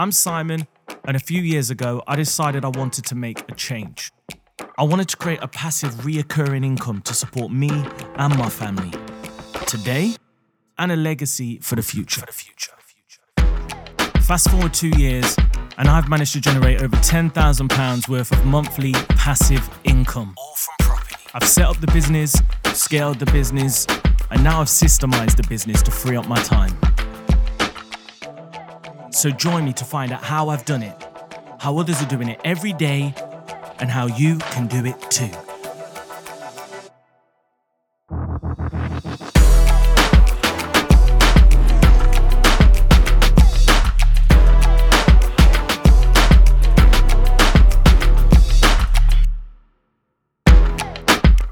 I'm 0.00 0.12
Simon, 0.12 0.66
and 1.04 1.14
a 1.14 1.20
few 1.20 1.42
years 1.42 1.68
ago, 1.68 2.02
I 2.08 2.16
decided 2.16 2.64
I 2.64 2.68
wanted 2.68 3.04
to 3.04 3.14
make 3.14 3.44
a 3.50 3.54
change. 3.54 4.10
I 4.78 4.82
wanted 4.82 5.10
to 5.10 5.16
create 5.18 5.40
a 5.42 5.48
passive, 5.48 5.92
reoccurring 5.96 6.64
income 6.64 7.02
to 7.02 7.12
support 7.12 7.52
me 7.52 7.68
and 8.14 8.38
my 8.38 8.48
family 8.48 8.92
today 9.66 10.14
and 10.78 10.90
a 10.90 10.96
legacy 10.96 11.58
for 11.58 11.76
the 11.76 11.82
future. 11.82 12.22
For 12.22 12.26
the 12.28 12.32
future. 12.32 12.72
Fast 14.22 14.48
forward 14.48 14.72
two 14.72 14.88
years, 14.88 15.36
and 15.76 15.86
I've 15.86 16.08
managed 16.08 16.32
to 16.32 16.40
generate 16.40 16.80
over 16.80 16.96
£10,000 16.96 18.08
worth 18.08 18.32
of 18.32 18.46
monthly 18.46 18.92
passive 19.10 19.68
income. 19.84 20.32
All 20.38 20.54
from 20.54 20.86
property. 20.86 21.16
I've 21.34 21.46
set 21.46 21.66
up 21.66 21.78
the 21.78 21.88
business, 21.88 22.34
scaled 22.72 23.18
the 23.18 23.30
business, 23.32 23.86
and 24.30 24.42
now 24.42 24.62
I've 24.62 24.68
systemized 24.68 25.36
the 25.36 25.46
business 25.46 25.82
to 25.82 25.90
free 25.90 26.16
up 26.16 26.26
my 26.26 26.40
time. 26.40 26.74
So 29.20 29.28
join 29.28 29.66
me 29.66 29.74
to 29.74 29.84
find 29.84 30.12
out 30.12 30.22
how 30.22 30.48
I've 30.48 30.64
done 30.64 30.82
it, 30.82 30.96
how 31.58 31.76
others 31.76 32.00
are 32.00 32.06
doing 32.06 32.30
it 32.30 32.40
every 32.42 32.72
day, 32.72 33.14
and 33.78 33.90
how 33.90 34.06
you 34.06 34.38
can 34.38 34.66
do 34.66 34.86
it 34.86 34.98
too. 35.10 35.28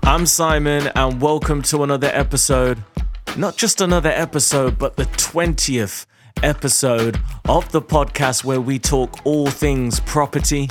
I'm 0.04 0.24
Simon, 0.24 0.90
and 0.94 1.20
welcome 1.20 1.60
to 1.64 1.82
another 1.82 2.10
episode. 2.14 2.82
Not 3.36 3.58
just 3.58 3.82
another 3.82 4.08
episode, 4.08 4.78
but 4.78 4.96
the 4.96 5.04
20th 5.04 6.06
episode 6.42 7.18
of 7.48 7.70
the 7.72 7.82
podcast 7.82 8.44
where 8.44 8.60
we 8.60 8.78
talk 8.78 9.24
all 9.24 9.46
things 9.48 10.00
property, 10.00 10.68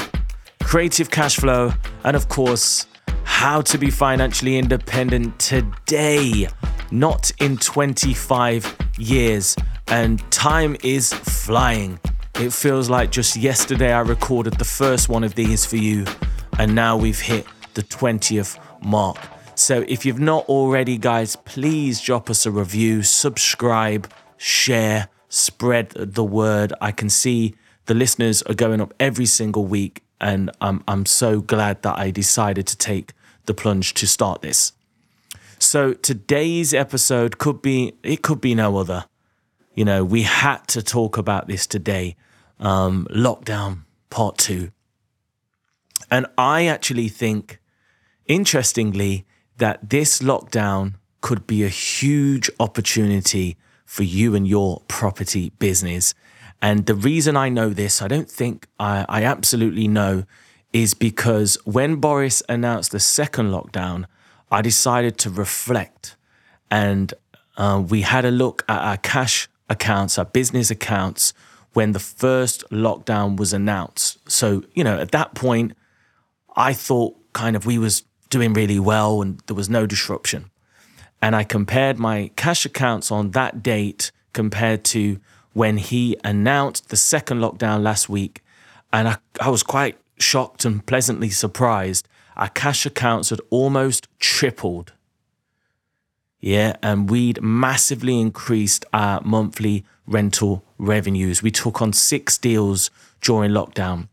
creative 0.63 1.09
cash 1.09 1.37
flow, 1.37 1.71
and 2.03 2.15
of 2.15 2.29
course, 2.29 2.87
how 3.23 3.61
to 3.61 3.77
be 3.77 3.89
financially 3.89 4.57
independent 4.57 5.37
today, 5.39 6.47
not 6.91 7.31
in 7.39 7.57
25 7.57 8.77
years. 8.97 9.55
And 9.87 10.19
time 10.31 10.75
is 10.83 11.13
flying. 11.13 11.99
It 12.35 12.53
feels 12.53 12.89
like 12.89 13.11
just 13.11 13.35
yesterday 13.35 13.91
I 13.91 14.01
recorded 14.01 14.53
the 14.53 14.65
first 14.65 15.09
one 15.09 15.23
of 15.23 15.35
these 15.35 15.65
for 15.65 15.77
you, 15.77 16.05
and 16.59 16.73
now 16.75 16.97
we've 16.97 17.19
hit 17.19 17.45
the 17.73 17.83
20th 17.83 18.59
mark. 18.83 19.17
So 19.55 19.83
if 19.87 20.05
you've 20.05 20.19
not 20.19 20.45
already, 20.45 20.97
guys, 20.97 21.35
please 21.35 21.99
drop 21.99 22.29
us 22.29 22.45
a 22.45 22.51
review, 22.51 23.01
subscribe, 23.03 24.11
share, 24.37 25.09
spread 25.29 25.89
the 25.91 26.23
word. 26.23 26.73
I 26.81 26.91
can 26.91 27.09
see 27.09 27.55
the 27.85 27.93
listeners 27.93 28.41
are 28.43 28.53
going 28.53 28.81
up 28.81 28.93
every 28.99 29.25
single 29.25 29.65
week, 29.65 30.03
and 30.19 30.51
I'm, 30.61 30.83
I'm 30.87 31.05
so 31.05 31.41
glad 31.41 31.81
that 31.83 31.97
I 31.97 32.11
decided 32.11 32.67
to 32.67 32.77
take 32.77 33.13
the 33.45 33.53
plunge 33.53 33.93
to 33.95 34.07
start 34.07 34.41
this. 34.41 34.73
So 35.59 35.93
today's 35.93 36.73
episode 36.73 37.37
could 37.37 37.61
be, 37.61 37.93
it 38.03 38.21
could 38.21 38.41
be 38.41 38.55
no 38.55 38.77
other. 38.77 39.05
You 39.73 39.85
know, 39.85 40.03
we 40.03 40.23
had 40.23 40.67
to 40.69 40.81
talk 40.81 41.17
about 41.17 41.47
this 41.47 41.67
today. 41.67 42.15
Um, 42.59 43.07
lockdown 43.11 43.83
part 44.09 44.37
two. 44.37 44.71
And 46.09 46.25
I 46.37 46.65
actually 46.65 47.09
think, 47.09 47.59
interestingly, 48.25 49.25
that 49.57 49.89
this 49.89 50.19
lockdown 50.19 50.95
could 51.21 51.45
be 51.45 51.63
a 51.63 51.69
huge 51.69 52.49
opportunity 52.59 53.57
for 53.87 54.03
you 54.03 54.35
and 54.35 54.47
your 54.47 54.81
property 54.89 55.49
business. 55.57 56.13
And 56.61 56.85
the 56.85 56.93
reason 56.93 57.37
I 57.37 57.49
know 57.49 57.69
this, 57.69 58.01
I 58.01 58.07
don't 58.07 58.29
think 58.29 58.67
I, 58.79 59.05
I 59.07 59.23
absolutely 59.23 59.87
know, 59.87 60.25
is 60.73 60.93
because 60.93 61.57
when 61.63 61.95
Boris 61.95 62.43
announced 62.49 62.91
the 62.91 62.99
second 62.99 63.47
lockdown, 63.47 64.05
I 64.51 64.61
decided 64.61 65.17
to 65.19 65.29
reflect 65.29 66.17
and 66.69 67.13
uh, 67.55 67.81
we 67.87 68.01
had 68.01 68.25
a 68.25 68.31
look 68.31 68.65
at 68.67 68.81
our 68.81 68.97
cash 68.97 69.47
accounts, 69.69 70.19
our 70.19 70.25
business 70.25 70.69
accounts, 70.69 71.33
when 71.71 71.93
the 71.93 71.99
first 71.99 72.69
lockdown 72.69 73.37
was 73.37 73.53
announced. 73.53 74.29
So, 74.29 74.63
you 74.73 74.83
know, 74.83 74.99
at 74.99 75.11
that 75.11 75.33
point, 75.33 75.77
I 76.57 76.73
thought 76.73 77.15
kind 77.31 77.55
of 77.55 77.65
we 77.65 77.77
was 77.77 78.03
doing 78.29 78.51
really 78.53 78.79
well 78.79 79.21
and 79.21 79.39
there 79.47 79.55
was 79.55 79.69
no 79.69 79.85
disruption 79.85 80.51
and 81.21 81.35
I 81.35 81.43
compared 81.43 81.97
my 81.97 82.31
cash 82.35 82.65
accounts 82.65 83.11
on 83.11 83.31
that 83.31 83.63
date 83.63 84.11
compared 84.33 84.83
to 84.85 85.19
when 85.53 85.77
he 85.77 86.15
announced 86.23 86.89
the 86.89 86.95
second 86.95 87.39
lockdown 87.39 87.81
last 87.81 88.07
week. 88.07 88.43
And 88.93 89.07
I, 89.07 89.17
I 89.41 89.49
was 89.49 89.63
quite 89.63 89.97
shocked 90.19 90.65
and 90.65 90.85
pleasantly 90.85 91.29
surprised. 91.29 92.07
Our 92.35 92.49
cash 92.49 92.85
accounts 92.85 93.31
had 93.31 93.41
almost 93.49 94.07
tripled. 94.19 94.93
Yeah, 96.39 96.75
and 96.83 97.09
we'd 97.09 97.41
massively 97.41 98.19
increased 98.19 98.85
our 98.93 99.21
monthly 99.21 99.83
rental 100.05 100.63
revenues. 100.77 101.41
We 101.41 101.49
took 101.49 101.81
on 101.81 101.93
six 101.93 102.37
deals 102.37 102.91
during 103.21 103.51
lockdown. 103.51 104.07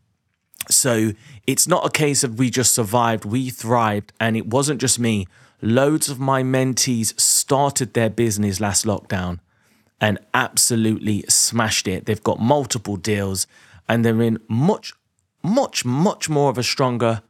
So 0.69 1.11
it's 1.45 1.67
not 1.67 1.85
a 1.85 1.91
case 1.91 2.23
of 2.23 2.39
we 2.39 2.49
just 2.49 2.73
survived, 2.73 3.23
we 3.23 3.51
thrived. 3.51 4.11
And 4.19 4.35
it 4.35 4.47
wasn't 4.47 4.81
just 4.81 4.97
me 4.97 5.27
loads 5.61 6.09
of 6.09 6.19
my 6.19 6.43
mentees 6.43 7.19
started 7.19 7.93
their 7.93 8.09
business 8.09 8.59
last 8.59 8.85
lockdown 8.85 9.39
and 10.01 10.19
absolutely 10.33 11.23
smashed 11.27 11.87
it. 11.87 12.05
They've 12.05 12.23
got 12.23 12.39
multiple 12.39 12.97
deals 12.97 13.47
and 13.87 14.03
they're 14.03 14.21
in 14.21 14.39
much, 14.47 14.93
much, 15.43 15.85
much 15.85 16.29
more 16.29 16.49
of 16.49 16.57
a 16.57 16.63
stronger 16.63 17.21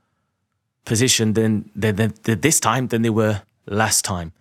position 0.86 1.34
than, 1.34 1.70
than, 1.76 1.96
than, 1.96 2.14
than 2.24 2.42
this 2.42 2.60
time 2.60 2.88
than 2.88 3.02
they 3.02 3.10
were 3.10 3.42
last 3.66 4.06
time. 4.06 4.32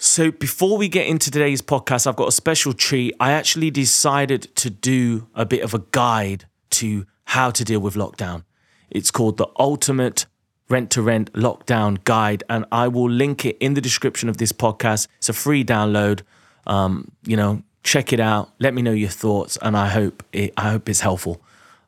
So, 0.00 0.30
before 0.30 0.78
we 0.78 0.88
get 0.88 1.08
into 1.08 1.28
today's 1.28 1.60
podcast, 1.60 2.06
I've 2.06 2.14
got 2.14 2.28
a 2.28 2.32
special 2.32 2.72
treat. 2.72 3.16
I 3.18 3.32
actually 3.32 3.72
decided 3.72 4.54
to 4.54 4.70
do 4.70 5.26
a 5.34 5.44
bit 5.44 5.62
of 5.62 5.74
a 5.74 5.82
guide 5.90 6.44
to 6.70 7.04
how 7.24 7.50
to 7.50 7.64
deal 7.64 7.80
with 7.80 7.94
lockdown. 7.94 8.44
It's 8.90 9.10
called 9.10 9.38
the 9.38 9.48
Ultimate 9.58 10.26
rent 10.68 10.90
to 10.92 11.02
rent 11.02 11.32
lockdown 11.32 12.02
guide, 12.04 12.44
and 12.48 12.64
I 12.70 12.88
will 12.88 13.10
link 13.10 13.44
it 13.44 13.56
in 13.58 13.74
the 13.74 13.80
description 13.80 14.28
of 14.28 14.36
this 14.36 14.52
podcast. 14.52 15.08
It's 15.18 15.28
a 15.28 15.32
free 15.32 15.64
download. 15.64 16.22
Um, 16.66 17.10
you 17.24 17.36
know, 17.36 17.62
check 17.82 18.12
it 18.12 18.20
out. 18.20 18.50
Let 18.58 18.74
me 18.74 18.82
know 18.82 18.92
your 18.92 19.08
thoughts, 19.08 19.58
and 19.62 19.76
I 19.76 19.88
hope 19.88 20.22
it, 20.32 20.52
I 20.56 20.70
hope 20.70 20.88
it's 20.88 21.00
helpful. 21.00 21.40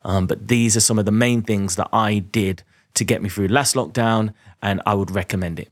Um, 0.03 0.27
but 0.27 0.49
these 0.49 0.77
are 0.77 0.81
some 0.81 0.99
of 0.99 1.05
the 1.05 1.13
main 1.13 1.43
things 1.43 1.77
that 1.77 1.89
I 1.93 2.21
did 2.21 2.63
to 2.95 3.05
get 3.05 3.23
me 3.23 3.29
through 3.29 3.49
last 3.49 3.75
lockdown, 3.75 4.33
and 4.63 4.81
I 4.87 4.95
would 4.95 5.11
recommend 5.11 5.61
it. 5.61 5.71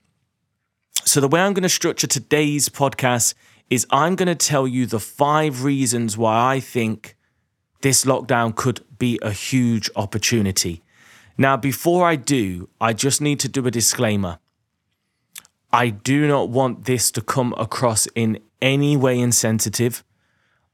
So 1.04 1.20
the 1.20 1.28
way 1.28 1.40
I'm 1.40 1.54
going 1.54 1.62
to 1.62 1.68
structure 1.70 2.06
today's 2.06 2.68
podcast 2.68 3.34
is 3.70 3.86
I'm 3.90 4.14
going 4.14 4.28
to 4.28 4.34
tell 4.34 4.68
you 4.68 4.84
the 4.86 5.00
five 5.00 5.64
reasons 5.64 6.18
why 6.18 6.54
I 6.54 6.60
think 6.60 7.16
this 7.80 8.04
lockdown 8.04 8.54
could 8.54 8.84
be 8.98 9.18
a 9.22 9.30
huge 9.30 9.90
opportunity. 9.96 10.82
Now, 11.40 11.56
before 11.56 12.04
I 12.04 12.16
do, 12.16 12.68
I 12.80 12.92
just 12.92 13.20
need 13.20 13.38
to 13.40 13.48
do 13.48 13.64
a 13.64 13.70
disclaimer. 13.70 14.40
I 15.72 15.90
do 15.90 16.26
not 16.26 16.48
want 16.48 16.84
this 16.84 17.12
to 17.12 17.20
come 17.20 17.54
across 17.56 18.08
in 18.16 18.40
any 18.60 18.96
way 18.96 19.20
insensitive. 19.20 20.02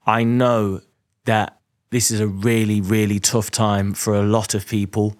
I 0.07 0.25
know 0.25 0.81
that 1.27 1.59
this 1.91 2.11
is 2.11 2.19
a 2.19 2.27
really, 2.27 2.81
really 2.81 3.21
tough 3.21 3.51
time 3.51 3.93
for 3.93 4.15
a 4.15 4.23
lot 4.23 4.55
of 4.55 4.67
people. 4.67 5.17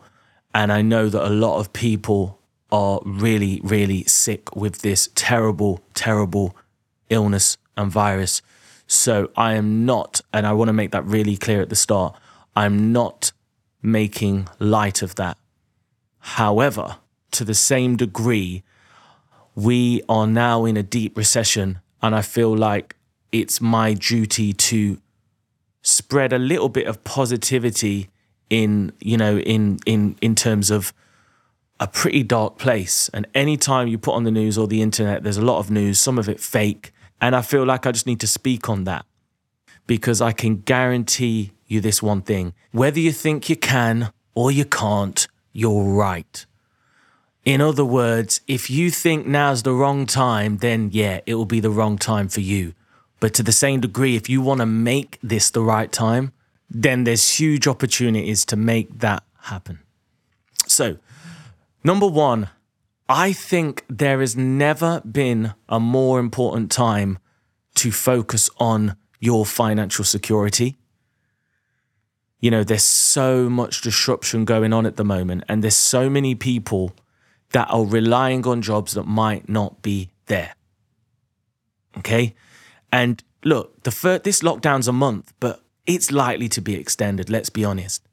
And 0.55 0.73
I 0.73 0.81
know 0.81 1.11
that 1.11 1.27
a 1.27 1.29
lot 1.29 1.59
of 1.59 1.75
people 1.75 2.41
are 2.73 3.01
really, 3.05 3.61
really 3.63 4.05
sick 4.05 4.57
with 4.57 4.81
this 4.81 5.11
terrible, 5.15 5.85
terrible 5.93 6.57
illness 7.11 7.59
and 7.77 7.91
virus. 7.91 8.41
So 8.87 9.31
I 9.37 9.55
am 9.55 9.85
not, 9.85 10.23
and 10.33 10.47
I 10.47 10.53
want 10.55 10.69
to 10.69 10.73
make 10.73 10.93
that 10.93 11.05
really 11.05 11.37
clear 11.37 11.61
at 11.61 11.69
the 11.69 11.77
start, 11.77 12.17
I'm 12.57 12.93
not 12.93 13.33
making 13.85 14.49
light 14.59 15.03
of 15.03 15.15
that. 15.17 15.37
However, 16.19 16.97
to 17.33 17.45
the 17.45 17.55
same 17.55 17.97
degree, 17.97 18.65
we 19.55 20.03
are 20.09 20.27
now 20.27 20.65
in 20.65 20.77
a 20.77 20.83
deep 20.83 21.17
recession, 21.17 21.81
and 22.03 22.15
I 22.15 22.23
feel 22.23 22.57
like 22.57 22.97
it's 23.31 23.61
my 23.61 23.93
duty 23.95 24.53
to 24.53 24.99
spread 25.83 26.33
a 26.33 26.39
little 26.39 26.71
bit 26.71 26.87
of 26.87 27.05
positivity 27.05 28.09
in 28.49 28.93
you 29.01 29.17
know 29.17 29.39
in 29.39 29.79
in 29.85 30.17
in 30.21 30.35
terms 30.35 30.71
of 30.71 30.93
a 31.81 31.87
pretty 31.87 32.23
dark 32.23 32.57
place 32.59 33.11
and 33.13 33.27
anytime 33.35 33.89
you 33.89 33.99
put 33.99 34.15
on 34.15 34.25
the 34.25 34.31
news 34.31 34.57
or 34.57 34.67
the 34.67 34.81
internet 34.81 35.23
there's 35.23 35.37
a 35.37 35.45
lot 35.45 35.59
of 35.59 35.71
news 35.71 35.99
some 35.99 36.19
of 36.19 36.29
it 36.29 36.39
fake 36.39 36.93
and 37.21 37.35
i 37.35 37.43
feel 37.43 37.65
like 37.65 37.87
i 37.87 37.93
just 37.93 38.07
need 38.07 38.21
to 38.21 38.27
speak 38.27 38.69
on 38.69 38.85
that 38.85 39.05
because 39.87 40.21
i 40.21 40.31
can 40.31 40.57
guarantee 40.57 41.53
you 41.67 41.81
this 41.81 42.03
one 42.03 42.23
thing. 42.23 42.55
Whether 42.73 43.01
you 43.01 43.13
think 43.13 43.49
you 43.49 43.57
can 43.57 44.13
or 44.35 44.51
you 44.51 44.65
can't, 44.65 45.27
you're 45.53 45.85
right. 45.85 46.47
In 47.45 47.61
other 47.61 47.85
words, 47.85 48.41
if 48.49 48.71
you 48.71 48.91
think 48.91 49.27
now's 49.27 49.63
the 49.63 49.73
wrong 49.73 50.07
time, 50.07 50.59
then 50.59 50.91
yeah, 50.93 51.21
it 51.27 51.35
will 51.35 51.45
be 51.45 51.61
the 51.61 51.71
wrong 51.71 51.99
time 51.99 52.29
for 52.29 52.41
you. 52.41 52.75
But 53.21 53.35
to 53.35 53.43
the 53.43 53.53
same 53.53 53.81
degree, 53.81 54.17
if 54.17 54.29
you 54.29 54.41
want 54.41 54.61
to 54.61 54.67
make 54.67 55.19
this 55.23 55.51
the 55.51 55.63
right 55.63 55.91
time, 55.93 56.33
then 56.71 57.05
there's 57.05 57.39
huge 57.39 57.67
opportunities 57.67 58.45
to 58.47 58.57
make 58.57 58.99
that 59.01 59.23
happen. 59.43 59.79
So, 60.67 60.99
number 61.85 62.07
one, 62.07 62.49
I 63.09 63.33
think 63.33 63.85
there 63.89 64.21
has 64.21 64.37
never 64.37 65.01
been 65.03 65.55
a 65.69 65.79
more 65.79 66.19
important 66.19 66.71
time 66.71 67.19
to 67.77 67.93
focus 67.93 68.49
on 68.59 68.97
your 69.21 69.45
financial 69.45 70.05
security. 70.05 70.77
You 72.45 72.51
know, 72.51 72.63
there's 72.63 72.85
so 72.85 73.49
much 73.49 73.81
disruption 73.81 74.45
going 74.45 74.75
on 74.75 74.85
at 74.85 74.97
the 74.99 75.03
moment, 75.03 75.45
and 75.49 75.65
there's 75.65 75.75
so 75.75 76.11
many 76.11 76.35
people 76.35 76.93
that 77.53 77.69
are 77.71 77.87
relying 77.87 78.47
on 78.47 78.61
jobs 78.61 78.93
that 78.93 79.05
might 79.05 79.49
not 79.49 79.81
be 79.81 80.11
there. 80.27 80.55
Okay. 81.97 82.35
And 82.93 83.25
look, 83.45 83.83
the 83.85 83.91
first, 83.91 84.25
this 84.25 84.43
lockdown's 84.43 84.87
a 84.87 84.93
month, 84.93 85.33
but 85.41 85.63
it's 85.87 86.13
likely 86.13 86.51
to 86.51 86.61
be 86.61 86.75
extended. 86.75 87.31
Let's 87.31 87.49
be 87.49 87.65
honest. 87.65 88.07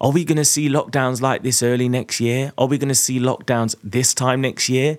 Are 0.00 0.12
we 0.12 0.24
going 0.24 0.36
to 0.36 0.44
see 0.44 0.68
lockdowns 0.68 1.20
like 1.20 1.42
this 1.42 1.60
early 1.60 1.88
next 1.88 2.20
year? 2.20 2.52
Are 2.56 2.68
we 2.68 2.78
going 2.78 2.90
to 2.90 2.94
see 2.94 3.18
lockdowns 3.18 3.74
this 3.82 4.14
time 4.14 4.40
next 4.40 4.68
year? 4.68 4.98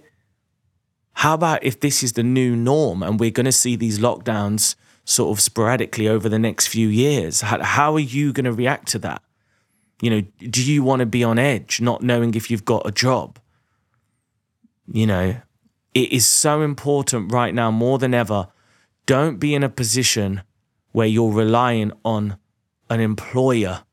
How 1.14 1.36
about 1.36 1.64
if 1.64 1.80
this 1.80 2.04
is 2.04 2.12
the 2.12 2.24
new 2.24 2.58
norm 2.58 3.04
and 3.04 3.22
we're 3.22 3.32
going 3.32 3.46
to 3.46 3.54
see 3.54 3.78
these 3.78 4.00
lockdowns 4.00 4.76
sort 5.10 5.36
of 5.36 5.42
sporadically 5.42 6.08
over 6.08 6.30
the 6.30 6.38
next 6.38 6.68
few 6.68 6.88
years? 6.88 7.42
How, 7.42 7.64
how 7.64 7.96
are 7.96 8.00
you 8.00 8.32
going 8.32 8.46
to 8.46 8.54
react 8.54 8.90
to 8.90 9.00
that? 9.00 9.24
You 10.02 10.12
know, 10.12 10.22
do 10.40 10.64
you 10.64 10.84
want 10.84 11.00
to 11.00 11.08
be 11.08 11.24
on 11.24 11.40
edge, 11.40 11.82
not 11.82 12.04
knowing 12.04 12.36
if 12.36 12.52
you've 12.52 12.64
got 12.64 12.88
a 12.88 12.92
job? 12.92 13.40
You 14.92 15.08
know, 15.08 15.36
it 15.96 16.12
is 16.12 16.28
so 16.28 16.62
important 16.62 17.34
right 17.34 17.54
now 17.54 17.72
more 17.72 17.98
than 17.98 18.14
ever. 18.14 18.50
Don't 19.08 19.40
be 19.40 19.56
in 19.56 19.64
a 19.64 19.70
position 19.70 20.44
where 20.92 21.08
you're 21.08 21.34
relying 21.34 21.92
on 22.06 22.38
an 22.90 23.00
employer. 23.00 23.84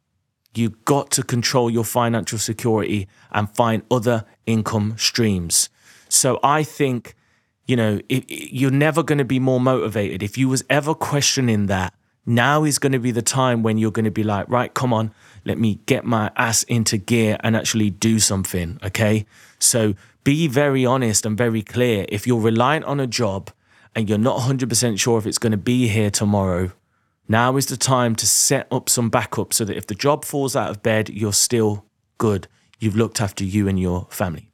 You've 0.54 0.84
got 0.84 1.10
to 1.12 1.22
control 1.22 1.70
your 1.70 1.84
financial 1.84 2.38
security 2.38 3.08
and 3.32 3.48
find 3.56 3.82
other 3.90 4.24
income 4.44 4.96
streams. 4.98 5.70
So 6.10 6.38
I 6.42 6.62
think, 6.62 7.14
you 7.66 7.76
know, 7.76 8.00
it, 8.08 8.24
it, 8.30 8.54
you're 8.54 8.70
never 8.70 9.02
going 9.02 9.18
to 9.18 9.24
be 9.24 9.38
more 9.38 9.60
motivated. 9.60 10.22
If 10.22 10.38
you 10.38 10.48
was 10.48 10.64
ever 10.70 10.94
questioning 10.94 11.66
that, 11.66 11.94
now 12.24 12.64
is 12.64 12.78
going 12.78 12.92
to 12.92 12.98
be 12.98 13.12
the 13.12 13.22
time 13.22 13.62
when 13.62 13.78
you're 13.78 13.92
going 13.92 14.04
to 14.04 14.10
be 14.10 14.24
like, 14.24 14.48
right, 14.48 14.72
come 14.74 14.92
on, 14.92 15.12
let 15.44 15.58
me 15.58 15.80
get 15.86 16.04
my 16.04 16.30
ass 16.36 16.64
into 16.64 16.96
gear 16.96 17.36
and 17.40 17.56
actually 17.56 17.90
do 17.90 18.18
something. 18.18 18.80
Okay. 18.82 19.26
So 19.58 19.94
be 20.24 20.48
very 20.48 20.84
honest 20.84 21.24
and 21.24 21.38
very 21.38 21.62
clear. 21.62 22.04
If 22.08 22.26
you're 22.26 22.40
reliant 22.40 22.84
on 22.84 22.98
a 22.98 23.06
job 23.06 23.50
and 23.94 24.08
you're 24.08 24.18
not 24.18 24.40
100% 24.40 24.98
sure 24.98 25.18
if 25.18 25.26
it's 25.26 25.38
going 25.38 25.52
to 25.52 25.56
be 25.56 25.86
here 25.86 26.10
tomorrow, 26.10 26.72
now 27.28 27.56
is 27.56 27.66
the 27.66 27.76
time 27.76 28.16
to 28.16 28.26
set 28.26 28.66
up 28.70 28.88
some 28.88 29.08
backup 29.08 29.52
so 29.54 29.64
that 29.64 29.76
if 29.76 29.86
the 29.86 29.94
job 29.94 30.24
falls 30.24 30.56
out 30.56 30.70
of 30.70 30.82
bed, 30.82 31.08
you're 31.08 31.32
still 31.32 31.84
good. 32.18 32.48
You've 32.78 32.96
looked 32.96 33.20
after 33.20 33.44
you 33.44 33.68
and 33.68 33.78
your 33.78 34.06
family. 34.10 34.50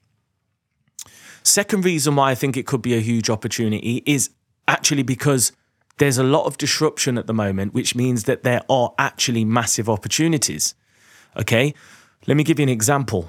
Second 1.43 1.85
reason 1.85 2.17
why 2.17 2.31
I 2.31 2.35
think 2.35 2.57
it 2.57 2.67
could 2.67 2.83
be 2.83 2.95
a 2.95 3.01
huge 3.01 3.29
opportunity 3.29 4.03
is 4.07 4.31
actually 4.69 5.03
because 5.03 5.53
there's 5.99 6.19
a 6.19 6.23
lot 6.23 6.47
of 6.47 6.59
disruption 6.59 7.19
at 7.19 7.27
the 7.27 7.35
moment, 7.35 7.75
which 7.75 7.95
means 7.95 8.25
that 8.25 8.43
there 8.43 8.63
are 8.69 8.95
actually 8.99 9.45
massive 9.45 9.89
opportunities. 9.89 10.75
Okay, 11.37 11.75
let 12.27 12.37
me 12.37 12.45
give 12.45 12.59
you 12.59 12.65
an 12.65 12.69
example. 12.69 13.29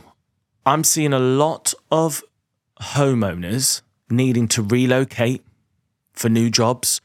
I'm 0.66 0.84
seeing 0.84 1.14
a 1.14 1.20
lot 1.20 1.74
of 1.92 2.24
homeowners 2.82 3.82
needing 4.10 4.48
to 4.50 4.62
relocate 4.62 5.44
for 6.14 6.30
new 6.30 6.50
jobs. 6.50 7.02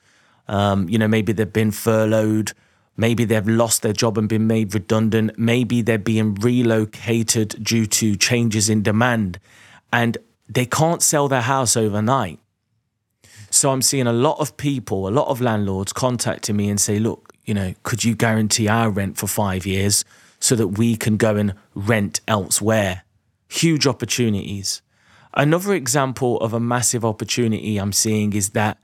Um, 0.46 0.88
you 0.88 0.98
know, 0.98 1.08
maybe 1.08 1.32
they've 1.32 1.52
been 1.52 1.70
furloughed, 1.70 2.52
maybe 2.96 3.24
they've 3.24 3.48
lost 3.48 3.82
their 3.82 3.92
job 3.92 4.16
and 4.18 4.28
been 4.28 4.46
made 4.46 4.74
redundant, 4.74 5.38
maybe 5.38 5.82
they're 5.82 5.98
being 5.98 6.34
relocated 6.36 7.62
due 7.62 7.86
to 7.86 8.16
changes 8.16 8.68
in 8.68 8.82
demand, 8.82 9.38
and 9.92 10.18
they 10.48 10.66
can't 10.66 11.02
sell 11.02 11.28
their 11.28 11.42
house 11.42 11.76
overnight. 11.76 12.38
So 13.50 13.70
I'm 13.70 13.82
seeing 13.82 14.06
a 14.06 14.12
lot 14.12 14.38
of 14.40 14.56
people, 14.56 15.08
a 15.08 15.10
lot 15.10 15.28
of 15.28 15.40
landlords 15.40 15.92
contacting 15.92 16.56
me 16.56 16.68
and 16.68 16.80
say, 16.80 16.98
look, 16.98 17.32
you 17.44 17.54
know, 17.54 17.74
could 17.82 18.04
you 18.04 18.14
guarantee 18.14 18.68
our 18.68 18.90
rent 18.90 19.16
for 19.16 19.26
five 19.26 19.64
years 19.64 20.04
so 20.38 20.54
that 20.54 20.68
we 20.68 20.96
can 20.96 21.16
go 21.16 21.36
and 21.36 21.54
rent 21.74 22.20
elsewhere? 22.28 23.04
Huge 23.48 23.86
opportunities. 23.86 24.82
Another 25.34 25.72
example 25.74 26.38
of 26.40 26.52
a 26.52 26.60
massive 26.60 27.04
opportunity 27.04 27.78
I'm 27.78 27.92
seeing 27.92 28.32
is 28.32 28.50
that 28.50 28.78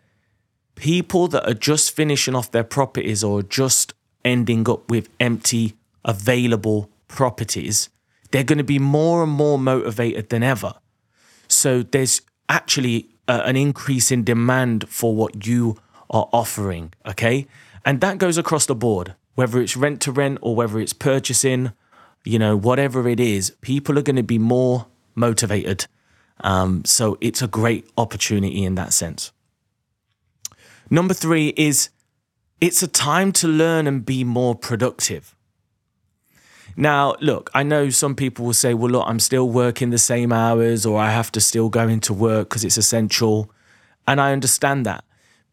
people 0.74 1.28
that 1.28 1.48
are 1.48 1.54
just 1.54 1.90
finishing 1.94 2.34
off 2.34 2.50
their 2.50 2.64
properties 2.64 3.22
or 3.22 3.42
just 3.42 3.92
ending 4.24 4.68
up 4.68 4.90
with 4.90 5.08
empty 5.20 5.74
available 6.04 6.90
properties, 7.08 7.90
they're 8.30 8.44
going 8.44 8.58
to 8.58 8.64
be 8.64 8.78
more 8.78 9.22
and 9.22 9.32
more 9.32 9.58
motivated 9.58 10.30
than 10.30 10.42
ever. 10.42 10.74
So 11.64 11.82
there's 11.82 12.20
actually 12.50 13.08
uh, 13.26 13.40
an 13.46 13.56
increase 13.56 14.10
in 14.10 14.22
demand 14.22 14.86
for 14.90 15.16
what 15.16 15.46
you 15.46 15.78
are 16.10 16.28
offering. 16.30 16.92
Okay. 17.06 17.46
And 17.86 18.02
that 18.02 18.18
goes 18.18 18.36
across 18.36 18.66
the 18.66 18.74
board, 18.74 19.14
whether 19.34 19.58
it's 19.62 19.74
rent 19.74 20.02
to 20.02 20.12
rent 20.12 20.40
or 20.42 20.54
whether 20.54 20.78
it's 20.78 20.92
purchasing, 20.92 21.72
you 22.22 22.38
know, 22.38 22.54
whatever 22.54 23.08
it 23.08 23.18
is, 23.18 23.48
people 23.62 23.98
are 23.98 24.02
going 24.02 24.16
to 24.16 24.22
be 24.22 24.38
more 24.38 24.88
motivated. 25.14 25.86
Um, 26.40 26.84
so 26.84 27.16
it's 27.22 27.40
a 27.40 27.48
great 27.48 27.88
opportunity 27.96 28.62
in 28.62 28.74
that 28.74 28.92
sense. 28.92 29.32
Number 30.90 31.14
three 31.14 31.54
is 31.56 31.88
it's 32.60 32.82
a 32.82 32.88
time 32.88 33.32
to 33.40 33.48
learn 33.48 33.86
and 33.86 34.04
be 34.04 34.22
more 34.22 34.54
productive. 34.54 35.34
Now, 36.76 37.14
look, 37.20 37.50
I 37.54 37.62
know 37.62 37.90
some 37.90 38.14
people 38.14 38.44
will 38.44 38.52
say, 38.52 38.74
well, 38.74 38.90
look, 38.90 39.04
I'm 39.06 39.20
still 39.20 39.48
working 39.48 39.90
the 39.90 39.98
same 39.98 40.32
hours 40.32 40.84
or 40.84 40.98
I 40.98 41.10
have 41.10 41.30
to 41.32 41.40
still 41.40 41.68
go 41.68 41.86
into 41.86 42.12
work 42.12 42.48
because 42.48 42.64
it's 42.64 42.78
essential. 42.78 43.50
And 44.06 44.20
I 44.20 44.32
understand 44.32 44.84
that. 44.86 45.04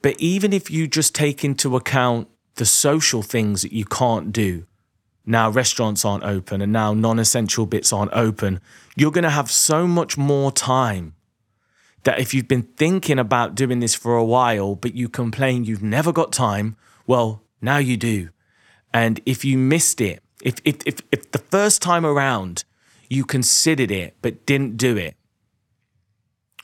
But 0.01 0.19
even 0.19 0.51
if 0.51 0.71
you 0.71 0.88
just 0.88 1.13
take 1.13 1.44
into 1.44 1.75
account 1.75 2.27
the 2.56 2.65
social 2.65 3.21
things 3.21 3.62
that 3.62 3.71
you 3.71 3.85
can't 3.85 4.33
do, 4.33 4.65
now 5.25 5.50
restaurants 5.50 6.03
aren't 6.03 6.23
open 6.23 6.62
and 6.62 6.73
now 6.73 6.94
non 6.94 7.19
essential 7.19 7.67
bits 7.67 7.94
aren't 7.94 8.13
open, 8.13 8.59
you're 8.95 9.12
going 9.12 9.24
to 9.24 9.29
have 9.29 9.51
so 9.51 9.85
much 9.85 10.17
more 10.17 10.51
time 10.51 11.13
that 12.03 12.19
if 12.19 12.33
you've 12.33 12.47
been 12.47 12.63
thinking 12.63 13.19
about 13.19 13.53
doing 13.53 13.79
this 13.79 13.94
for 13.94 14.15
a 14.15 14.25
while, 14.25 14.75
but 14.75 14.95
you 14.95 15.07
complain 15.07 15.63
you've 15.63 15.83
never 15.83 16.12
got 16.12 16.31
time, 16.31 16.75
well, 17.06 17.44
now 17.62 17.77
you 17.77 17.95
do. 17.95 18.29
And 18.91 19.22
if 19.25 19.45
you 19.45 19.57
missed 19.57 20.01
it, 20.01 20.24
if, 20.43 20.55
if, 20.65 20.77
if, 20.86 21.00
if 21.12 21.31
the 21.31 21.39
first 21.39 21.81
time 21.81 22.05
around 22.05 22.63
you 23.10 23.24
considered 23.25 23.91
it 23.91 24.15
but 24.21 24.45
didn't 24.45 24.77
do 24.77 24.98
it, 24.98 25.15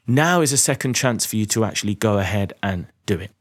now 0.07 0.41
is 0.41 0.53
a 0.53 0.57
second 0.57 0.93
chance 0.93 1.25
for 1.25 1.35
you 1.35 1.45
to 1.47 1.65
actually 1.65 1.95
go 1.95 2.17
ahead 2.17 2.53
and 2.63 2.87
do 3.05 3.19
it. 3.19 3.31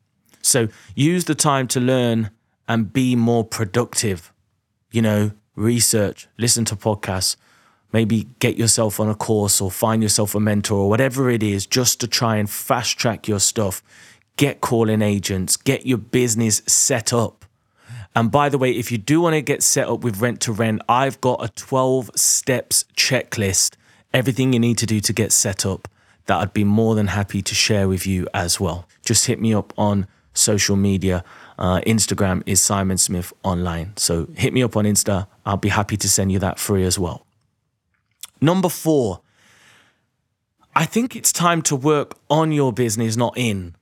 So 0.42 0.68
use 0.94 1.24
the 1.24 1.34
time 1.34 1.68
to 1.68 1.80
learn 1.80 2.30
and 2.68 2.92
be 2.92 3.16
more 3.16 3.44
productive. 3.44 4.32
You 4.90 5.02
know, 5.02 5.30
research, 5.54 6.28
listen 6.38 6.64
to 6.66 6.76
podcasts, 6.76 7.36
maybe 7.92 8.28
get 8.40 8.56
yourself 8.56 9.00
on 9.00 9.08
a 9.08 9.14
course 9.14 9.60
or 9.60 9.70
find 9.70 10.02
yourself 10.02 10.34
a 10.34 10.40
mentor 10.40 10.78
or 10.78 10.88
whatever 10.88 11.30
it 11.30 11.42
is, 11.42 11.66
just 11.66 12.00
to 12.00 12.08
try 12.08 12.36
and 12.36 12.50
fast 12.50 12.98
track 12.98 13.26
your 13.26 13.40
stuff. 13.40 13.82
Get 14.36 14.60
calling 14.60 15.00
agents, 15.00 15.56
get 15.56 15.86
your 15.86 15.98
business 15.98 16.62
set 16.66 17.12
up. 17.12 17.45
And 18.16 18.30
by 18.30 18.48
the 18.48 18.56
way, 18.56 18.70
if 18.70 18.90
you 18.90 18.96
do 18.96 19.20
want 19.20 19.34
to 19.34 19.42
get 19.42 19.62
set 19.62 19.88
up 19.88 20.00
with 20.00 20.22
rent 20.22 20.40
to 20.40 20.52
rent, 20.52 20.80
I've 20.88 21.20
got 21.20 21.44
a 21.44 21.50
12 21.50 22.12
steps 22.16 22.86
checklist, 22.96 23.74
everything 24.14 24.54
you 24.54 24.58
need 24.58 24.78
to 24.78 24.86
do 24.86 25.00
to 25.00 25.12
get 25.12 25.32
set 25.32 25.66
up 25.66 25.86
that 26.24 26.38
I'd 26.38 26.54
be 26.54 26.64
more 26.64 26.94
than 26.94 27.08
happy 27.08 27.42
to 27.42 27.54
share 27.54 27.88
with 27.88 28.06
you 28.06 28.26
as 28.32 28.58
well. 28.58 28.88
Just 29.04 29.26
hit 29.26 29.38
me 29.38 29.52
up 29.52 29.74
on 29.76 30.06
social 30.32 30.76
media. 30.76 31.24
Uh, 31.58 31.82
Instagram 31.86 32.42
is 32.46 32.62
Simon 32.62 32.96
Smith 32.96 33.34
Online. 33.42 33.92
So 33.96 34.28
hit 34.34 34.54
me 34.54 34.62
up 34.62 34.78
on 34.78 34.86
Insta. 34.86 35.26
I'll 35.44 35.58
be 35.58 35.68
happy 35.68 35.98
to 35.98 36.08
send 36.08 36.32
you 36.32 36.38
that 36.38 36.58
free 36.58 36.84
as 36.84 36.98
well. 36.98 37.26
Number 38.40 38.70
four, 38.70 39.20
I 40.74 40.86
think 40.86 41.16
it's 41.16 41.32
time 41.32 41.60
to 41.62 41.76
work 41.76 42.16
on 42.30 42.50
your 42.50 42.72
business, 42.72 43.14
not 43.14 43.36
in. 43.36 43.76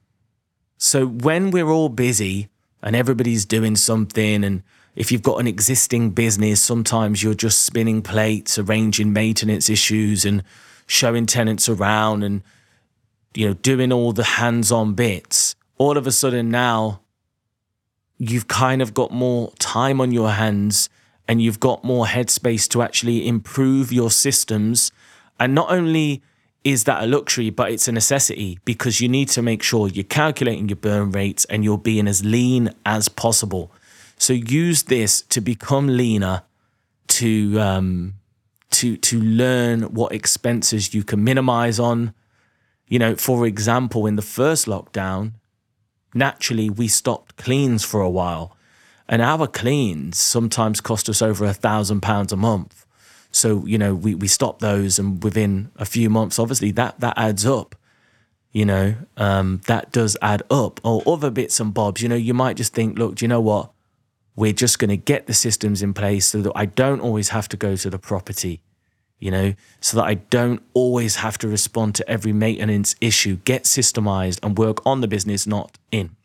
So 0.76 1.06
when 1.06 1.52
we're 1.52 1.70
all 1.70 1.88
busy, 1.88 2.48
and 2.84 2.94
everybody's 2.94 3.44
doing 3.44 3.74
something. 3.74 4.44
And 4.44 4.62
if 4.94 5.10
you've 5.10 5.22
got 5.22 5.40
an 5.40 5.48
existing 5.48 6.10
business, 6.10 6.62
sometimes 6.62 7.24
you're 7.24 7.34
just 7.34 7.62
spinning 7.62 8.02
plates, 8.02 8.56
arranging 8.56 9.12
maintenance 9.12 9.68
issues, 9.68 10.24
and 10.24 10.44
showing 10.86 11.26
tenants 11.26 11.68
around 11.68 12.22
and 12.22 12.42
you 13.34 13.48
know 13.48 13.54
doing 13.54 13.92
all 13.92 14.12
the 14.12 14.24
hands-on 14.24 14.94
bits 14.94 15.54
all 15.78 15.96
of 15.96 16.06
a 16.06 16.12
sudden 16.12 16.50
now 16.50 17.00
you've 18.18 18.48
kind 18.48 18.80
of 18.80 18.94
got 18.94 19.10
more 19.10 19.52
time 19.58 20.00
on 20.00 20.12
your 20.12 20.30
hands 20.30 20.88
and 21.26 21.42
you've 21.42 21.58
got 21.58 21.82
more 21.82 22.06
headspace 22.06 22.68
to 22.68 22.82
actually 22.82 23.26
improve 23.26 23.92
your 23.92 24.10
systems 24.10 24.92
and 25.40 25.54
not 25.54 25.70
only 25.70 26.22
is 26.64 26.84
that 26.84 27.04
a 27.04 27.06
luxury, 27.06 27.50
but 27.50 27.70
it's 27.70 27.86
a 27.86 27.92
necessity 27.92 28.58
because 28.64 29.00
you 29.00 29.08
need 29.08 29.28
to 29.28 29.42
make 29.42 29.62
sure 29.62 29.86
you're 29.86 30.02
calculating 30.02 30.68
your 30.68 30.76
burn 30.76 31.12
rates 31.12 31.44
and 31.46 31.62
you're 31.62 31.78
being 31.78 32.08
as 32.08 32.24
lean 32.24 32.74
as 32.86 33.08
possible. 33.08 33.70
So 34.16 34.32
use 34.32 34.84
this 34.84 35.20
to 35.22 35.42
become 35.42 35.86
leaner, 35.88 36.42
to 37.08 37.60
um, 37.60 38.14
to 38.70 38.96
to 38.96 39.20
learn 39.20 39.82
what 39.94 40.12
expenses 40.12 40.94
you 40.94 41.04
can 41.04 41.22
minimize 41.22 41.78
on. 41.78 42.14
You 42.88 42.98
know, 42.98 43.16
for 43.16 43.46
example, 43.46 44.06
in 44.06 44.16
the 44.16 44.22
first 44.22 44.66
lockdown, 44.66 45.32
naturally 46.14 46.70
we 46.70 46.88
stopped 46.88 47.36
cleans 47.36 47.84
for 47.84 48.00
a 48.00 48.10
while, 48.10 48.56
and 49.06 49.20
our 49.20 49.46
cleans 49.46 50.18
sometimes 50.18 50.80
cost 50.80 51.08
us 51.10 51.20
over 51.20 51.44
a 51.44 51.52
thousand 51.52 52.00
pounds 52.00 52.32
a 52.32 52.36
month. 52.36 52.86
So 53.34 53.64
you 53.66 53.78
know, 53.78 53.94
we 53.94 54.14
we 54.14 54.28
stopped 54.28 54.60
those, 54.60 54.98
and 54.98 55.22
within 55.22 55.70
a 55.76 55.84
few 55.84 56.08
months, 56.10 56.38
obviously 56.38 56.70
that 56.72 57.00
that 57.00 57.14
adds 57.16 57.44
up 57.44 57.74
you 58.54 58.64
know, 58.64 58.94
um, 59.16 59.60
that 59.66 59.90
does 59.90 60.16
add 60.22 60.42
up. 60.48 60.80
Or 60.84 61.02
other 61.06 61.30
bits 61.30 61.60
and 61.60 61.74
bobs, 61.74 62.00
you 62.00 62.08
know, 62.08 62.14
you 62.14 62.32
might 62.32 62.56
just 62.56 62.72
think, 62.72 62.96
look, 62.96 63.16
do 63.16 63.24
you 63.24 63.28
know 63.28 63.40
what? 63.40 63.72
We're 64.36 64.52
just 64.52 64.78
going 64.78 64.90
to 64.90 64.96
get 64.96 65.26
the 65.26 65.34
systems 65.34 65.82
in 65.82 65.92
place 65.92 66.28
so 66.28 66.40
that 66.40 66.52
I 66.54 66.64
don't 66.66 67.00
always 67.00 67.30
have 67.30 67.48
to 67.48 67.56
go 67.56 67.76
to 67.76 67.90
the 67.90 67.98
property, 67.98 68.62
you 69.18 69.30
know, 69.30 69.54
so 69.80 69.96
that 69.96 70.04
I 70.04 70.14
don't 70.14 70.62
always 70.72 71.16
have 71.16 71.36
to 71.38 71.48
respond 71.48 71.96
to 71.96 72.08
every 72.08 72.32
maintenance 72.32 72.94
issue, 73.00 73.36
get 73.44 73.64
systemized 73.64 74.38
and 74.42 74.56
work 74.56 74.84
on 74.86 75.00
the 75.00 75.08
business, 75.08 75.46
not 75.46 75.76
in. 75.90 76.16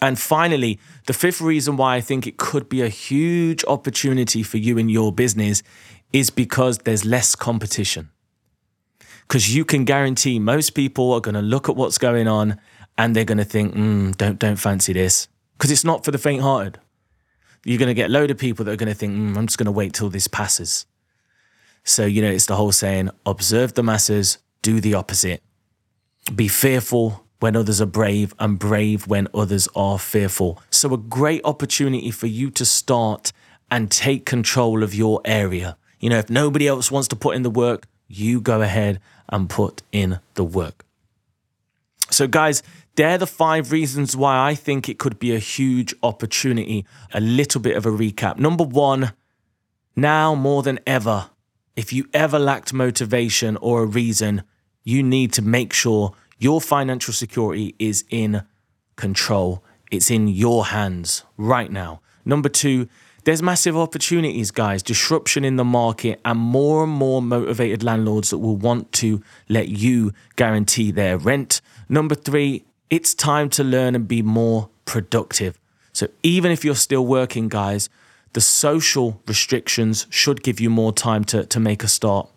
And 0.00 0.18
finally, 0.18 0.78
the 1.06 1.14
fifth 1.14 1.40
reason 1.40 1.76
why 1.76 1.96
I 1.96 2.00
think 2.00 2.26
it 2.26 2.36
could 2.36 2.68
be 2.68 2.82
a 2.82 2.88
huge 2.88 3.64
opportunity 3.66 4.42
for 4.42 4.58
you 4.58 4.76
in 4.76 4.88
your 4.88 5.10
business 5.12 5.62
is 6.12 6.30
because 6.30 6.78
there's 6.78 7.04
less 7.04 7.34
competition 7.34 8.10
because 9.26 9.54
you 9.54 9.64
can 9.64 9.84
guarantee 9.84 10.38
most 10.38 10.70
people 10.70 11.12
are 11.12 11.20
going 11.20 11.34
to 11.34 11.42
look 11.42 11.68
at 11.68 11.76
what's 11.76 11.98
going 11.98 12.28
on 12.28 12.58
and 12.96 13.14
they're 13.14 13.24
going 13.24 13.38
to 13.38 13.44
think, 13.44 13.74
mm, 13.74 14.16
don't 14.16 14.38
don't 14.38 14.56
fancy 14.56 14.92
this 14.92 15.28
because 15.56 15.70
it's 15.70 15.84
not 15.84 16.04
for 16.04 16.10
the 16.10 16.18
faint-hearted. 16.18 16.78
You're 17.64 17.78
going 17.78 17.88
to 17.88 17.94
get 17.94 18.10
a 18.10 18.12
load 18.12 18.30
of 18.30 18.38
people 18.38 18.64
that 18.64 18.72
are 18.72 18.76
going 18.76 18.92
to 18.92 18.94
think, 18.94 19.14
mm, 19.14 19.36
I'm 19.36 19.46
just 19.46 19.58
going 19.58 19.66
to 19.66 19.72
wait 19.72 19.92
till 19.92 20.08
this 20.08 20.28
passes. 20.28 20.86
So 21.84 22.04
you 22.04 22.22
know, 22.22 22.30
it's 22.30 22.46
the 22.46 22.56
whole 22.56 22.72
saying: 22.72 23.10
observe 23.24 23.74
the 23.74 23.82
masses, 23.82 24.38
do 24.62 24.80
the 24.80 24.94
opposite. 24.94 25.42
Be 26.34 26.48
fearful 26.48 27.24
when 27.38 27.54
others 27.54 27.80
are 27.80 27.86
brave, 27.86 28.34
and 28.38 28.58
brave 28.58 29.06
when 29.06 29.28
others 29.34 29.68
are 29.76 29.98
fearful. 29.98 30.60
So 30.70 30.92
a 30.94 30.98
great 30.98 31.42
opportunity 31.44 32.10
for 32.10 32.26
you 32.26 32.50
to 32.52 32.64
start 32.64 33.32
and 33.70 33.90
take 33.90 34.24
control 34.24 34.82
of 34.82 34.94
your 34.94 35.20
area. 35.24 35.76
You 36.06 36.10
know, 36.10 36.18
if 36.18 36.30
nobody 36.30 36.68
else 36.68 36.88
wants 36.88 37.08
to 37.08 37.16
put 37.16 37.34
in 37.34 37.42
the 37.42 37.50
work, 37.50 37.88
you 38.06 38.40
go 38.40 38.62
ahead 38.62 39.00
and 39.28 39.50
put 39.50 39.82
in 39.90 40.20
the 40.34 40.44
work. 40.44 40.84
So, 42.10 42.28
guys, 42.28 42.62
they're 42.94 43.18
the 43.18 43.26
five 43.26 43.72
reasons 43.72 44.16
why 44.16 44.48
I 44.48 44.54
think 44.54 44.88
it 44.88 45.00
could 45.00 45.18
be 45.18 45.34
a 45.34 45.40
huge 45.40 45.96
opportunity. 46.04 46.86
A 47.12 47.18
little 47.18 47.60
bit 47.60 47.76
of 47.76 47.86
a 47.86 47.90
recap. 47.90 48.38
Number 48.38 48.62
one, 48.62 49.14
now 49.96 50.36
more 50.36 50.62
than 50.62 50.78
ever, 50.86 51.30
if 51.74 51.92
you 51.92 52.08
ever 52.14 52.38
lacked 52.38 52.72
motivation 52.72 53.56
or 53.56 53.82
a 53.82 53.86
reason, 53.86 54.44
you 54.84 55.02
need 55.02 55.32
to 55.32 55.42
make 55.42 55.72
sure 55.72 56.14
your 56.38 56.60
financial 56.60 57.14
security 57.14 57.74
is 57.80 58.04
in 58.10 58.44
control. 58.94 59.64
It's 59.90 60.08
in 60.08 60.28
your 60.28 60.66
hands 60.66 61.24
right 61.36 61.72
now. 61.72 62.00
Number 62.24 62.48
two, 62.48 62.88
there's 63.26 63.42
massive 63.42 63.76
opportunities, 63.76 64.52
guys, 64.52 64.84
disruption 64.84 65.44
in 65.44 65.56
the 65.56 65.64
market, 65.64 66.20
and 66.24 66.38
more 66.38 66.84
and 66.84 66.92
more 66.92 67.20
motivated 67.20 67.82
landlords 67.82 68.30
that 68.30 68.38
will 68.38 68.56
want 68.56 68.92
to 68.92 69.20
let 69.48 69.66
you 69.68 70.12
guarantee 70.36 70.92
their 70.92 71.18
rent. 71.18 71.60
Number 71.88 72.14
three, 72.14 72.64
it's 72.88 73.14
time 73.14 73.50
to 73.50 73.64
learn 73.64 73.96
and 73.96 74.06
be 74.06 74.22
more 74.22 74.68
productive. 74.84 75.58
So 75.92 76.06
even 76.22 76.52
if 76.52 76.64
you're 76.64 76.76
still 76.76 77.04
working, 77.04 77.48
guys, 77.48 77.88
the 78.34 78.40
social 78.40 79.20
restrictions 79.26 80.06
should 80.08 80.44
give 80.44 80.60
you 80.60 80.70
more 80.70 80.92
time 80.92 81.24
to, 81.24 81.44
to 81.46 81.58
make 81.58 81.82
a 81.82 81.88
start. 81.88 82.28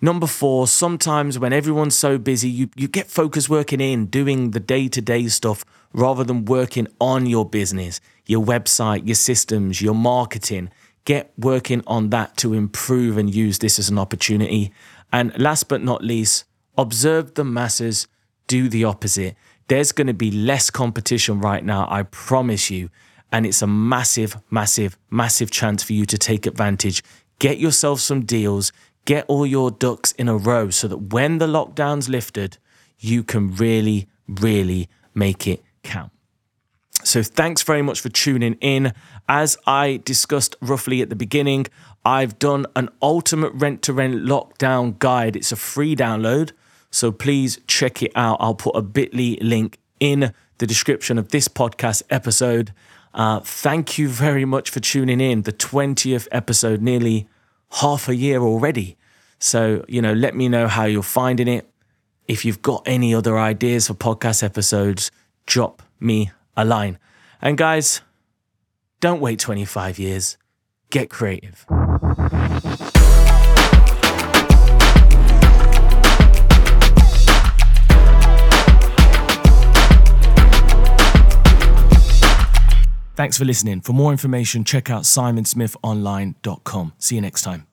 Number 0.00 0.26
four, 0.26 0.66
sometimes 0.66 1.38
when 1.38 1.54
everyone's 1.54 1.96
so 1.96 2.18
busy, 2.18 2.50
you, 2.50 2.68
you 2.76 2.86
get 2.86 3.06
focused 3.06 3.48
working 3.48 3.80
in, 3.80 4.06
doing 4.06 4.50
the 4.50 4.60
day 4.60 4.88
to 4.88 5.00
day 5.00 5.28
stuff 5.28 5.64
rather 5.92 6.22
than 6.22 6.44
working 6.44 6.86
on 7.00 7.26
your 7.26 7.48
business 7.48 8.00
your 8.26 8.44
website, 8.44 9.06
your 9.06 9.14
systems, 9.14 9.80
your 9.80 9.94
marketing. 9.94 10.68
Get 11.04 11.32
working 11.38 11.82
on 11.86 12.10
that 12.10 12.36
to 12.38 12.54
improve 12.54 13.16
and 13.16 13.32
use 13.32 13.60
this 13.60 13.78
as 13.78 13.88
an 13.88 13.98
opportunity. 13.98 14.72
And 15.12 15.36
last 15.38 15.68
but 15.68 15.82
not 15.82 16.02
least, 16.02 16.44
observe 16.76 17.34
the 17.34 17.44
masses, 17.44 18.08
do 18.48 18.68
the 18.68 18.84
opposite. 18.84 19.36
There's 19.68 19.92
going 19.92 20.08
to 20.08 20.14
be 20.14 20.30
less 20.30 20.70
competition 20.70 21.40
right 21.40 21.64
now, 21.64 21.86
I 21.88 22.02
promise 22.02 22.70
you. 22.70 22.90
And 23.30 23.46
it's 23.46 23.62
a 23.62 23.66
massive, 23.66 24.36
massive, 24.50 24.98
massive 25.10 25.50
chance 25.50 25.82
for 25.82 25.92
you 25.92 26.04
to 26.06 26.18
take 26.18 26.46
advantage. 26.46 27.02
Get 27.38 27.58
yourself 27.58 28.00
some 28.00 28.24
deals, 28.24 28.72
get 29.06 29.24
all 29.28 29.46
your 29.46 29.70
ducks 29.70 30.12
in 30.12 30.28
a 30.28 30.36
row 30.36 30.68
so 30.68 30.86
that 30.88 30.98
when 31.14 31.38
the 31.38 31.46
lockdown's 31.46 32.08
lifted, 32.08 32.58
you 32.98 33.22
can 33.22 33.54
really, 33.54 34.08
really 34.28 34.88
make 35.14 35.46
it 35.46 35.62
count. 35.82 36.12
So, 37.04 37.22
thanks 37.22 37.62
very 37.62 37.82
much 37.82 38.00
for 38.00 38.08
tuning 38.08 38.54
in. 38.60 38.92
As 39.28 39.56
I 39.66 40.00
discussed 40.04 40.56
roughly 40.60 41.02
at 41.02 41.08
the 41.08 41.16
beginning, 41.16 41.66
I've 42.04 42.38
done 42.38 42.66
an 42.74 42.88
ultimate 43.00 43.52
rent 43.54 43.82
to 43.82 43.92
rent 43.92 44.24
lockdown 44.24 44.98
guide. 44.98 45.36
It's 45.36 45.52
a 45.52 45.56
free 45.56 45.94
download. 45.94 46.52
So, 46.90 47.12
please 47.12 47.60
check 47.66 48.02
it 48.02 48.12
out. 48.16 48.38
I'll 48.40 48.54
put 48.54 48.74
a 48.74 48.82
bit.ly 48.82 49.38
link 49.40 49.78
in 50.00 50.32
the 50.58 50.66
description 50.66 51.18
of 51.18 51.28
this 51.28 51.48
podcast 51.48 52.02
episode. 52.10 52.72
Uh, 53.14 53.40
thank 53.40 53.98
you 53.98 54.08
very 54.08 54.44
much 54.44 54.70
for 54.70 54.80
tuning 54.80 55.20
in. 55.20 55.42
The 55.42 55.52
20th 55.52 56.26
episode, 56.32 56.82
nearly 56.82 57.28
half 57.70 58.08
a 58.08 58.14
year 58.14 58.40
already. 58.42 58.96
So, 59.38 59.84
you 59.88 60.00
know, 60.00 60.12
let 60.12 60.34
me 60.34 60.48
know 60.48 60.68
how 60.68 60.84
you're 60.84 61.02
finding 61.02 61.48
it. 61.48 61.68
If 62.26 62.44
you've 62.44 62.62
got 62.62 62.82
any 62.86 63.14
other 63.14 63.38
ideas 63.38 63.86
for 63.86 63.94
podcast 63.94 64.42
episodes, 64.42 65.10
drop 65.46 65.82
me 66.00 66.30
a 66.56 66.64
line. 66.64 66.98
And 67.40 67.56
guys, 67.56 68.00
don't 69.00 69.20
wait 69.20 69.38
25 69.38 69.98
years. 69.98 70.36
Get 70.90 71.10
creative. 71.10 71.66
Thanks 83.16 83.38
for 83.38 83.46
listening. 83.46 83.80
For 83.80 83.94
more 83.94 84.12
information, 84.12 84.62
check 84.62 84.90
out 84.90 85.04
simonsmithonline.com. 85.04 86.92
See 86.98 87.14
you 87.14 87.20
next 87.22 87.42
time. 87.42 87.66